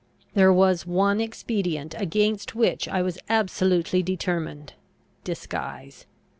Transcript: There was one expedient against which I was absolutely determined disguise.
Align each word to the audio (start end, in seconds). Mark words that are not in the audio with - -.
There 0.33 0.51
was 0.51 0.87
one 0.87 1.21
expedient 1.21 1.93
against 1.95 2.55
which 2.55 2.87
I 2.87 3.03
was 3.03 3.19
absolutely 3.29 4.01
determined 4.01 4.73
disguise. 5.23 6.07